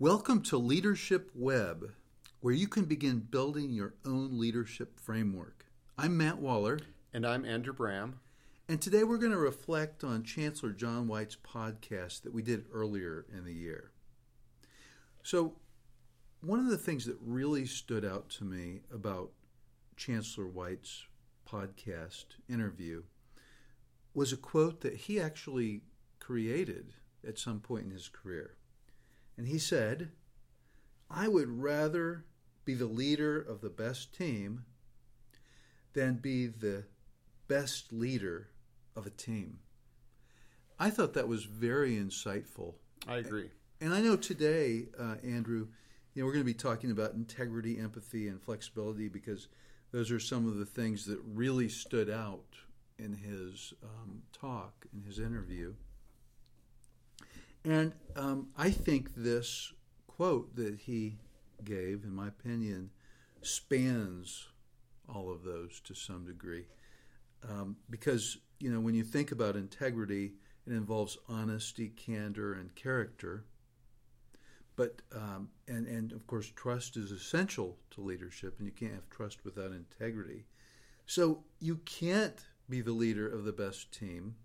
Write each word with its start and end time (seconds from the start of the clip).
Welcome 0.00 0.40
to 0.44 0.56
Leadership 0.56 1.30
Web, 1.34 1.92
where 2.40 2.54
you 2.54 2.68
can 2.68 2.86
begin 2.86 3.18
building 3.18 3.70
your 3.70 3.92
own 4.06 4.38
leadership 4.38 4.98
framework. 4.98 5.66
I'm 5.98 6.16
Matt 6.16 6.38
Waller. 6.38 6.78
And 7.12 7.26
I'm 7.26 7.44
Andrew 7.44 7.74
Braham. 7.74 8.18
And 8.66 8.80
today 8.80 9.04
we're 9.04 9.18
going 9.18 9.32
to 9.32 9.36
reflect 9.36 10.02
on 10.02 10.24
Chancellor 10.24 10.70
John 10.72 11.06
White's 11.06 11.36
podcast 11.36 12.22
that 12.22 12.32
we 12.32 12.40
did 12.40 12.64
earlier 12.72 13.26
in 13.30 13.44
the 13.44 13.52
year. 13.52 13.90
So, 15.22 15.56
one 16.40 16.60
of 16.60 16.68
the 16.68 16.78
things 16.78 17.04
that 17.04 17.18
really 17.20 17.66
stood 17.66 18.02
out 18.02 18.30
to 18.30 18.44
me 18.44 18.80
about 18.90 19.32
Chancellor 19.98 20.46
White's 20.46 21.04
podcast 21.46 22.24
interview 22.48 23.02
was 24.14 24.32
a 24.32 24.38
quote 24.38 24.80
that 24.80 24.96
he 24.96 25.20
actually 25.20 25.82
created 26.20 26.94
at 27.28 27.38
some 27.38 27.60
point 27.60 27.84
in 27.84 27.90
his 27.90 28.08
career. 28.08 28.54
And 29.36 29.48
he 29.48 29.58
said, 29.58 30.10
I 31.10 31.28
would 31.28 31.48
rather 31.48 32.24
be 32.64 32.74
the 32.74 32.86
leader 32.86 33.40
of 33.40 33.60
the 33.60 33.70
best 33.70 34.14
team 34.14 34.64
than 35.92 36.14
be 36.16 36.46
the 36.46 36.84
best 37.48 37.92
leader 37.92 38.50
of 38.94 39.06
a 39.06 39.10
team. 39.10 39.58
I 40.78 40.90
thought 40.90 41.14
that 41.14 41.28
was 41.28 41.44
very 41.44 41.96
insightful. 41.96 42.74
I 43.08 43.16
agree. 43.16 43.50
And 43.80 43.92
I 43.92 44.00
know 44.00 44.16
today, 44.16 44.88
uh, 44.98 45.16
Andrew, 45.24 45.68
you 46.14 46.22
know, 46.22 46.26
we're 46.26 46.32
going 46.32 46.44
to 46.44 46.52
be 46.52 46.54
talking 46.54 46.90
about 46.90 47.14
integrity, 47.14 47.78
empathy, 47.78 48.28
and 48.28 48.40
flexibility 48.40 49.08
because 49.08 49.48
those 49.92 50.10
are 50.10 50.20
some 50.20 50.46
of 50.46 50.56
the 50.56 50.66
things 50.66 51.06
that 51.06 51.18
really 51.24 51.68
stood 51.68 52.10
out 52.10 52.54
in 52.98 53.14
his 53.14 53.72
um, 53.82 54.22
talk, 54.32 54.86
in 54.94 55.02
his 55.02 55.18
interview. 55.18 55.74
And 57.64 57.92
um, 58.16 58.48
I 58.56 58.70
think 58.70 59.14
this 59.14 59.72
quote 60.06 60.56
that 60.56 60.76
he 60.76 61.16
gave, 61.64 62.04
in 62.04 62.14
my 62.14 62.28
opinion, 62.28 62.90
spans 63.42 64.48
all 65.08 65.30
of 65.30 65.44
those 65.44 65.80
to 65.80 65.94
some 65.94 66.24
degree. 66.24 66.66
Um, 67.48 67.76
because, 67.88 68.38
you 68.58 68.70
know, 68.72 68.80
when 68.80 68.94
you 68.94 69.02
think 69.02 69.32
about 69.32 69.56
integrity, 69.56 70.34
it 70.66 70.72
involves 70.72 71.18
honesty, 71.28 71.88
candor, 71.88 72.54
and 72.54 72.74
character. 72.74 73.44
But, 74.76 75.02
um, 75.14 75.48
and, 75.68 75.86
and 75.86 76.12
of 76.12 76.26
course, 76.26 76.50
trust 76.54 76.96
is 76.96 77.10
essential 77.10 77.76
to 77.90 78.00
leadership, 78.00 78.56
and 78.58 78.66
you 78.66 78.72
can't 78.72 78.94
have 78.94 79.10
trust 79.10 79.44
without 79.44 79.72
integrity. 79.72 80.44
So 81.06 81.44
you 81.58 81.76
can't 81.84 82.40
be 82.68 82.80
the 82.80 82.92
leader 82.92 83.28
of 83.28 83.44
the 83.44 83.52
best 83.52 83.92
team 83.92 84.36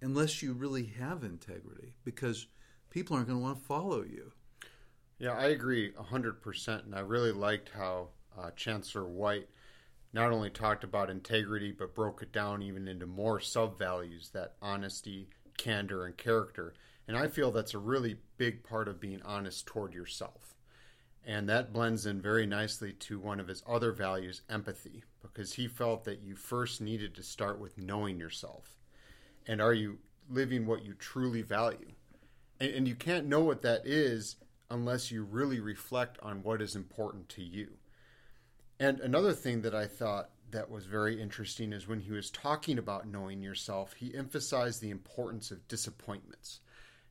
unless 0.00 0.42
you 0.42 0.52
really 0.52 0.86
have 0.98 1.24
integrity 1.24 1.94
because 2.04 2.46
people 2.90 3.16
aren't 3.16 3.28
going 3.28 3.38
to 3.38 3.42
want 3.42 3.58
to 3.58 3.64
follow 3.64 4.02
you. 4.02 4.32
Yeah, 5.18 5.32
I 5.32 5.46
agree 5.46 5.92
100%. 5.92 6.84
And 6.84 6.94
I 6.94 7.00
really 7.00 7.32
liked 7.32 7.70
how 7.70 8.08
uh, 8.38 8.50
Chancellor 8.52 9.08
White 9.08 9.48
not 10.12 10.32
only 10.32 10.50
talked 10.50 10.84
about 10.84 11.10
integrity, 11.10 11.72
but 11.72 11.94
broke 11.94 12.22
it 12.22 12.32
down 12.32 12.62
even 12.62 12.88
into 12.88 13.06
more 13.06 13.40
sub 13.40 13.78
values 13.78 14.30
that 14.32 14.54
honesty, 14.62 15.28
candor, 15.56 16.06
and 16.06 16.16
character. 16.16 16.74
And 17.06 17.16
I 17.16 17.28
feel 17.28 17.50
that's 17.50 17.74
a 17.74 17.78
really 17.78 18.18
big 18.36 18.62
part 18.62 18.88
of 18.88 19.00
being 19.00 19.20
honest 19.22 19.66
toward 19.66 19.92
yourself. 19.92 20.54
And 21.26 21.48
that 21.48 21.72
blends 21.72 22.06
in 22.06 22.22
very 22.22 22.46
nicely 22.46 22.92
to 22.92 23.18
one 23.18 23.38
of 23.38 23.48
his 23.48 23.62
other 23.68 23.92
values, 23.92 24.42
empathy, 24.48 25.04
because 25.20 25.54
he 25.54 25.68
felt 25.68 26.04
that 26.04 26.22
you 26.22 26.36
first 26.36 26.80
needed 26.80 27.14
to 27.16 27.22
start 27.22 27.58
with 27.58 27.76
knowing 27.76 28.18
yourself 28.18 28.78
and 29.48 29.60
are 29.60 29.74
you 29.74 29.98
living 30.30 30.66
what 30.66 30.84
you 30.84 30.94
truly 30.94 31.42
value? 31.42 31.92
And, 32.60 32.70
and 32.70 32.88
you 32.88 32.94
can't 32.94 33.26
know 33.26 33.40
what 33.40 33.62
that 33.62 33.86
is 33.86 34.36
unless 34.70 35.10
you 35.10 35.24
really 35.24 35.58
reflect 35.58 36.18
on 36.22 36.42
what 36.42 36.62
is 36.62 36.76
important 36.76 37.28
to 37.30 37.42
you. 37.42 37.70
And 38.78 39.00
another 39.00 39.32
thing 39.32 39.62
that 39.62 39.74
I 39.74 39.86
thought 39.86 40.30
that 40.50 40.70
was 40.70 40.86
very 40.86 41.20
interesting 41.20 41.72
is 41.72 41.88
when 41.88 42.00
he 42.00 42.12
was 42.12 42.30
talking 42.30 42.78
about 42.78 43.08
knowing 43.08 43.42
yourself, 43.42 43.94
he 43.94 44.14
emphasized 44.14 44.80
the 44.80 44.90
importance 44.90 45.50
of 45.50 45.66
disappointments. 45.68 46.60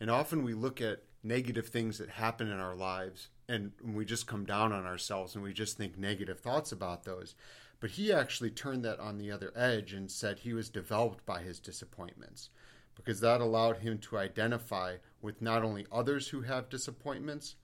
And 0.00 0.10
often 0.10 0.42
we 0.42 0.54
look 0.54 0.80
at 0.80 1.04
negative 1.22 1.68
things 1.68 1.98
that 1.98 2.10
happen 2.10 2.48
in 2.48 2.58
our 2.58 2.74
lives 2.74 3.28
and 3.48 3.72
we 3.84 4.04
just 4.04 4.26
come 4.26 4.44
down 4.44 4.72
on 4.72 4.86
ourselves 4.86 5.34
and 5.34 5.44
we 5.44 5.52
just 5.52 5.76
think 5.76 5.96
negative 5.96 6.40
thoughts 6.40 6.72
about 6.72 7.04
those. 7.04 7.34
But 7.82 7.90
he 7.90 8.12
actually 8.12 8.50
turned 8.50 8.84
that 8.84 9.00
on 9.00 9.18
the 9.18 9.32
other 9.32 9.52
edge 9.56 9.92
and 9.92 10.08
said 10.08 10.38
he 10.38 10.54
was 10.54 10.70
developed 10.70 11.26
by 11.26 11.42
his 11.42 11.58
disappointments 11.58 12.48
because 12.94 13.18
that 13.20 13.40
allowed 13.40 13.78
him 13.78 13.98
to 13.98 14.18
identify 14.18 14.98
with 15.20 15.42
not 15.42 15.64
only 15.64 15.88
others 15.90 16.28
who 16.28 16.42
have 16.42 16.68
disappointments, 16.68 17.56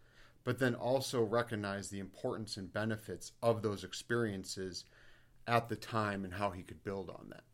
but 0.42 0.58
then 0.58 0.74
also 0.74 1.22
recognize 1.22 1.88
the 1.88 2.00
importance 2.00 2.56
and 2.56 2.72
benefits 2.72 3.30
of 3.44 3.62
those 3.62 3.84
experiences 3.84 4.86
at 5.46 5.68
the 5.68 5.76
time 5.76 6.24
and 6.24 6.34
how 6.34 6.50
he 6.50 6.64
could 6.64 6.82
build 6.82 7.10
on 7.10 7.28
that. 7.30 7.44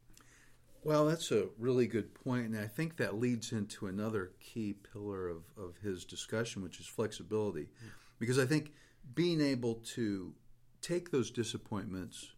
Well, 0.82 1.04
that's 1.04 1.31
a 1.32 1.48
really 1.58 1.86
good 1.86 2.14
point, 2.14 2.46
and 2.46 2.58
I 2.58 2.66
think 2.66 2.96
that 2.96 3.20
leads 3.20 3.52
into 3.52 3.88
another 3.88 4.32
key 4.41 4.75
pillar 4.91 5.28
of, 5.28 5.42
of 5.58 5.76
his 5.82 6.06
discussion, 6.06 6.62
which 6.62 6.81
is 6.81 6.86
flexibility. 6.86 7.64
Mm-hmm. 7.64 7.88
Because 8.19 8.38
I 8.38 8.46
think 8.46 8.72
being 9.14 9.42
able 9.42 9.75
to 9.94 10.32
take 10.81 11.10
those 11.10 11.31
disappointments 11.31 12.33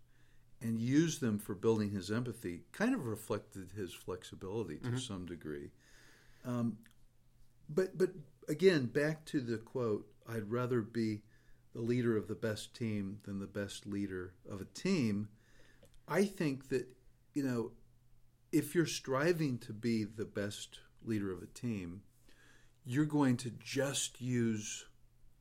and 0.66 0.80
use 0.80 1.20
them 1.20 1.38
for 1.38 1.54
building 1.54 1.90
his 1.90 2.10
empathy 2.10 2.62
kind 2.72 2.92
of 2.92 3.06
reflected 3.06 3.70
his 3.76 3.92
flexibility 3.92 4.78
to 4.78 4.88
mm-hmm. 4.88 4.96
some 4.96 5.24
degree. 5.24 5.70
Um, 6.44 6.78
but 7.68 7.96
but 7.96 8.10
again, 8.48 8.86
back 8.86 9.24
to 9.26 9.40
the 9.40 9.58
quote: 9.58 10.06
"I'd 10.28 10.50
rather 10.50 10.82
be 10.82 11.22
the 11.72 11.80
leader 11.80 12.16
of 12.16 12.26
the 12.26 12.34
best 12.34 12.74
team 12.74 13.20
than 13.22 13.38
the 13.38 13.46
best 13.46 13.86
leader 13.86 14.34
of 14.50 14.60
a 14.60 14.64
team." 14.64 15.28
I 16.08 16.24
think 16.24 16.68
that 16.70 16.88
you 17.34 17.44
know, 17.44 17.70
if 18.50 18.74
you're 18.74 18.86
striving 18.86 19.58
to 19.58 19.72
be 19.72 20.02
the 20.02 20.24
best 20.24 20.80
leader 21.04 21.32
of 21.32 21.42
a 21.42 21.46
team, 21.46 22.02
you're 22.84 23.04
going 23.04 23.36
to 23.38 23.50
just 23.50 24.20
use 24.20 24.86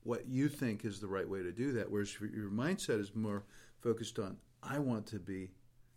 what 0.03 0.27
you 0.27 0.49
think 0.49 0.85
is 0.85 0.99
the 0.99 1.07
right 1.07 1.27
way 1.27 1.41
to 1.41 1.51
do 1.51 1.71
that. 1.71 1.89
Whereas 1.89 2.15
your 2.19 2.51
mindset 2.51 2.99
is 2.99 3.15
more 3.15 3.43
focused 3.81 4.19
on 4.19 4.37
I 4.67 4.79
want 4.79 5.05
to 5.07 5.19
be 5.19 5.51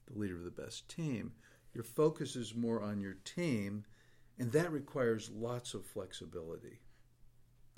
the 0.07 0.19
leader 0.19 0.37
of 0.37 0.45
the 0.45 0.51
best 0.51 0.89
team. 0.89 1.33
Your 1.75 1.85
focus 1.85 2.37
is 2.37 2.55
more 2.55 2.83
on 2.83 3.01
your 3.01 3.17
team, 3.25 3.85
and 4.39 4.51
that 4.53 4.73
requires 4.73 5.31
lots 5.31 5.75
of 5.75 5.85
flexibility. 5.85 6.81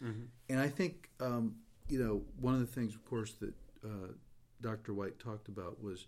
Mm-hmm. 0.02 0.24
And 0.48 0.60
I 0.60 0.68
think, 0.68 1.10
um, 1.20 1.56
you 1.88 2.02
know, 2.02 2.22
one 2.38 2.54
of 2.54 2.60
the 2.60 2.66
things, 2.66 2.94
of 2.94 3.04
course, 3.04 3.34
that 3.34 3.54
uh, 3.84 4.12
Dr. 4.60 4.94
White 4.94 5.18
talked 5.18 5.48
about 5.48 5.82
was, 5.82 6.06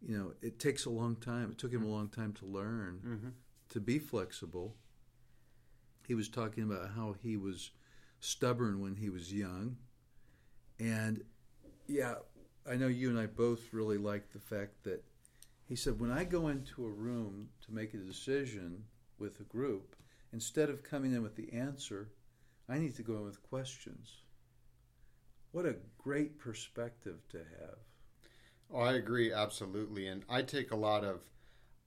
you 0.00 0.16
know, 0.16 0.32
it 0.42 0.58
takes 0.58 0.84
a 0.84 0.90
long 0.90 1.16
time. 1.16 1.50
It 1.50 1.58
took 1.58 1.72
him 1.72 1.84
a 1.84 1.88
long 1.88 2.08
time 2.08 2.32
to 2.34 2.46
learn 2.46 3.00
mm-hmm. 3.04 3.28
to 3.70 3.80
be 3.80 3.98
flexible. 3.98 4.76
He 6.06 6.14
was 6.14 6.28
talking 6.28 6.64
about 6.64 6.90
how 6.94 7.16
he 7.20 7.36
was 7.36 7.70
stubborn 8.20 8.80
when 8.80 8.96
he 8.96 9.08
was 9.08 9.32
young. 9.32 9.76
And 10.78 11.22
yeah, 11.86 12.16
I 12.68 12.76
know 12.76 12.88
you 12.88 13.10
and 13.10 13.18
I 13.18 13.26
both 13.26 13.72
really 13.72 13.98
like 13.98 14.32
the 14.32 14.40
fact 14.40 14.84
that 14.84 15.04
he 15.68 15.76
said, 15.76 15.98
when 15.98 16.10
I 16.10 16.24
go 16.24 16.48
into 16.48 16.84
a 16.84 16.90
room 16.90 17.48
to 17.64 17.74
make 17.74 17.94
a 17.94 17.98
decision 17.98 18.84
with 19.18 19.40
a 19.40 19.44
group, 19.44 19.96
instead 20.32 20.70
of 20.70 20.82
coming 20.82 21.12
in 21.12 21.22
with 21.22 21.36
the 21.36 21.52
answer, 21.52 22.08
I 22.68 22.78
need 22.78 22.94
to 22.96 23.02
go 23.02 23.14
in 23.14 23.24
with 23.24 23.42
questions. 23.42 24.22
What 25.52 25.66
a 25.66 25.76
great 25.98 26.38
perspective 26.38 27.26
to 27.30 27.38
have. 27.38 27.78
Oh, 28.72 28.80
I 28.80 28.94
agree 28.94 29.32
absolutely, 29.32 30.06
and 30.08 30.24
I 30.28 30.42
take 30.42 30.70
a 30.70 30.76
lot 30.76 31.04
of 31.04 31.20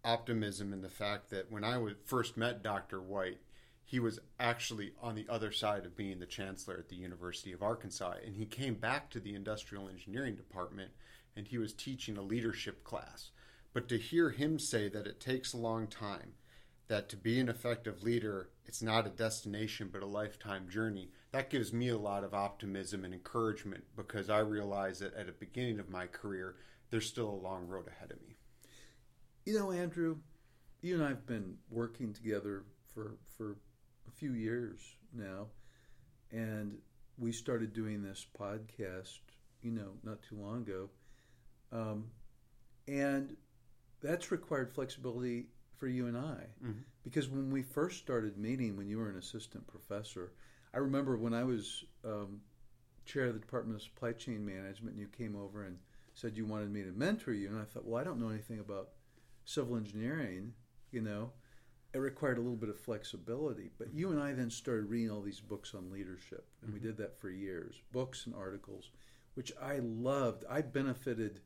optimism 0.04 0.72
in 0.74 0.82
the 0.82 0.90
fact 0.90 1.30
that 1.30 1.52
when 1.52 1.64
I 1.64 1.82
first 2.06 2.38
met 2.38 2.64
Dr. 2.64 3.02
White, 3.02 3.40
he 3.90 4.00
was 4.00 4.20
actually 4.40 4.92
on 5.02 5.16
the 5.16 5.26
other 5.28 5.52
side 5.52 5.84
of 5.84 5.98
being 5.98 6.20
the 6.20 6.26
chancellor 6.28 6.78
at 6.78 6.90
the 6.90 6.96
University 6.96 7.52
of 7.54 7.64
Arkansas. 7.64 8.14
And 8.24 8.36
he 8.36 8.46
came 8.46 8.76
back 8.76 9.10
to 9.10 9.20
the 9.20 9.34
industrial 9.34 9.90
engineering 9.90 10.36
department 10.36 10.92
and 11.36 11.48
he 11.48 11.58
was 11.58 11.74
teaching 11.74 12.16
a 12.16 12.22
leadership 12.22 12.84
class. 12.84 13.32
But 13.74 13.90
to 13.90 13.98
hear 13.98 14.30
him 14.30 14.60
say 14.60 14.90
that 14.90 15.08
it 15.08 15.20
takes 15.20 15.54
a 15.54 15.58
long 15.58 15.88
time, 15.88 16.34
that 16.88 17.10
to 17.10 17.18
be 17.18 17.40
an 17.40 17.50
effective 17.50 18.04
leader, 18.04 18.52
it's 18.64 18.84
not 18.84 19.08
a 19.08 19.10
destination 19.10 19.90
but 19.92 20.04
a 20.04 20.06
lifetime 20.06 20.70
journey, 20.70 21.10
that 21.32 21.50
gives 21.50 21.74
me 21.74 21.90
a 21.90 21.98
lot 21.98 22.24
of 22.24 22.36
optimism 22.36 23.04
and 23.04 23.12
encouragement 23.12 23.86
because 23.96 24.30
I 24.30 24.38
realize 24.38 25.00
that 25.00 25.16
at 25.16 25.26
the 25.26 25.32
beginning 25.32 25.80
of 25.80 25.90
my 25.90 26.06
career, 26.06 26.58
there's 26.92 27.08
still 27.08 27.30
a 27.30 27.44
long 27.44 27.66
road 27.68 27.88
ahead 27.88 28.12
of 28.12 28.22
me. 28.28 28.36
You 29.48 29.58
know, 29.58 29.72
Andrew, 29.72 30.18
you 30.84 30.94
and 30.94 31.04
I 31.04 31.08
have 31.08 31.26
been 31.26 31.56
working 31.72 32.14
together 32.14 32.66
for, 32.94 33.18
for 33.36 33.58
few 34.20 34.34
years 34.34 34.80
now, 35.14 35.48
and 36.32 36.78
we 37.18 37.32
started 37.32 37.74
doing 37.74 38.04
this 38.04 38.26
podcast, 38.38 39.20
you 39.62 39.72
know, 39.72 39.92
not 40.04 40.22
too 40.22 40.36
long 40.36 40.58
ago, 40.62 40.90
um, 41.72 42.06
and 42.88 43.36
that's 44.02 44.32
required 44.32 44.74
flexibility 44.74 45.46
for 45.78 45.88
you 45.88 46.08
and 46.08 46.18
I, 46.18 46.46
mm-hmm. 46.64 46.80
because 47.04 47.30
when 47.30 47.50
we 47.50 47.64
first 47.64 48.00
started 48.00 48.38
meeting, 48.38 48.76
when 48.76 48.88
you 48.88 48.98
were 48.98 49.10
an 49.10 49.18
assistant 49.18 49.66
professor, 49.68 50.34
I 50.74 50.80
remember 50.80 51.18
when 51.18 51.34
I 51.34 51.44
was 51.46 51.86
um, 52.04 52.42
chair 53.06 53.26
of 53.26 53.34
the 53.34 53.40
Department 53.40 53.78
of 53.78 53.82
Supply 53.82 54.12
Chain 54.12 54.46
Management, 54.46 54.96
and 54.96 55.00
you 55.00 55.08
came 55.08 55.36
over 55.36 55.64
and 55.64 55.78
said 56.14 56.36
you 56.36 56.46
wanted 56.46 56.72
me 56.72 56.84
to 56.84 56.92
mentor 56.92 57.32
you, 57.32 57.48
and 57.48 57.58
I 57.58 57.64
thought, 57.64 57.86
well, 57.86 58.00
I 58.00 58.04
don't 58.04 58.20
know 58.20 58.30
anything 58.30 58.60
about 58.60 58.90
civil 59.46 59.78
engineering, 59.78 60.54
you 60.92 61.02
know. 61.02 61.32
It 61.92 61.98
required 61.98 62.38
a 62.38 62.42
little 62.42 62.56
bit 62.56 62.70
of 62.70 62.80
flexibility, 62.80 63.72
but 63.80 63.94
you 63.94 64.12
and 64.12 64.22
I 64.22 64.34
then 64.34 64.52
started 64.52 64.90
reading 64.90 65.10
all 65.10 65.22
these 65.22 65.40
books 65.40 65.74
on 65.74 65.92
leadership, 65.92 66.48
and 66.62 66.72
we 66.72 66.80
did 66.80 66.98
that 66.98 67.20
for 67.20 67.32
years, 67.32 67.82
books 67.92 68.28
and 68.28 68.36
articles, 68.36 68.92
which 69.34 69.52
I 69.60 69.80
loved. 69.80 70.46
I 70.48 70.62
benefited, 70.62 71.42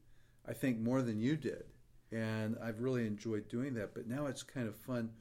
I 0.45 0.51
think, 0.51 0.79
more 0.79 1.01
than 1.01 1.21
you 1.21 1.37
did, 1.37 1.63
and 2.11 2.57
I've 2.61 2.81
really 2.81 3.07
enjoyed 3.07 3.47
doing 3.47 3.73
that. 3.75 3.93
But 3.93 4.07
now 4.07 4.25
it's 4.25 4.43
kind 4.43 4.67
of 4.67 4.75
fun. 4.75 5.11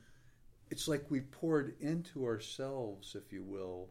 It's 0.71 0.89
like 0.89 1.09
we 1.09 1.21
poured 1.21 1.77
into 1.81 2.25
ourselves, 2.25 3.15
if 3.15 3.33
you 3.33 3.45
will, 3.45 3.91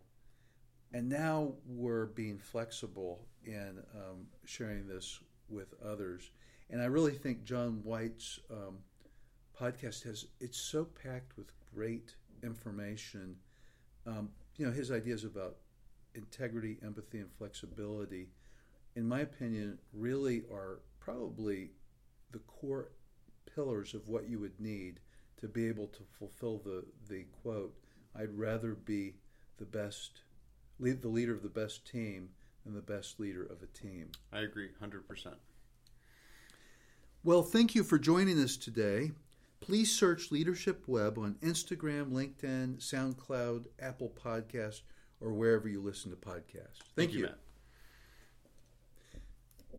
and 0.93 1.07
now 1.07 1.53
we're 1.65 2.07
being 2.07 2.39
flexible 2.39 3.25
in 3.45 3.81
um, 3.95 4.27
sharing 4.45 4.85
this 4.85 5.19
with 5.47 5.73
others. 5.81 6.29
And 6.69 6.81
I 6.81 6.85
really 6.85 7.13
think 7.13 7.43
John 7.43 7.81
White's 7.83 8.39
um, 8.51 8.79
podcast 9.61 10.03
has 10.03 10.25
it's 10.39 10.57
so 10.57 10.85
packed 10.85 11.37
with 11.37 11.51
great 11.73 12.15
information. 12.41 13.35
Um, 14.07 14.29
you 14.57 14.65
know, 14.65 14.71
his 14.71 14.91
ideas 14.91 15.23
about 15.23 15.57
integrity, 16.15 16.77
empathy, 16.83 17.19
and 17.19 17.31
flexibility, 17.37 18.29
in 18.95 19.07
my 19.07 19.19
opinion, 19.19 19.77
really 19.93 20.43
are 20.51 20.79
probably 20.99 21.69
the 22.31 22.39
core 22.39 22.89
pillars 23.53 23.93
of 23.93 24.07
what 24.07 24.27
you 24.27 24.39
would 24.39 24.59
need 24.59 24.99
to 25.39 25.47
be 25.47 25.67
able 25.67 25.87
to 25.87 26.03
fulfill 26.17 26.59
the, 26.59 26.83
the 27.09 27.25
quote, 27.41 27.75
I'd 28.15 28.37
rather 28.37 28.75
be 28.75 29.15
the 29.57 29.65
best 29.65 30.21
lead 30.79 31.01
the 31.01 31.07
leader 31.07 31.33
of 31.33 31.43
the 31.43 31.49
best 31.49 31.85
team 31.85 32.29
than 32.63 32.73
the 32.73 32.81
best 32.81 33.19
leader 33.19 33.43
of 33.43 33.61
a 33.61 33.67
team. 33.67 34.09
I 34.33 34.39
agree 34.39 34.69
100%. 34.81 35.33
Well, 37.23 37.43
thank 37.43 37.75
you 37.75 37.83
for 37.83 37.99
joining 37.99 38.41
us 38.41 38.57
today. 38.57 39.11
Please 39.61 39.95
search 39.95 40.31
Leadership 40.31 40.83
Web 40.87 41.17
on 41.19 41.35
Instagram, 41.41 42.11
LinkedIn, 42.11 42.79
SoundCloud, 42.79 43.67
Apple 43.79 44.11
Podcast, 44.21 44.81
or 45.21 45.33
wherever 45.33 45.69
you 45.69 45.81
listen 45.81 46.09
to 46.09 46.17
podcasts. 46.17 46.81
Thank, 46.95 47.11
thank 47.11 47.13
you. 47.13 47.19
you. 47.19 47.25
Matt. 47.27 47.37